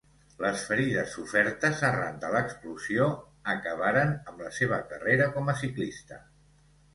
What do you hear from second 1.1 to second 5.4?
sofertes arran de l'explosió acabaren amb la seva carrera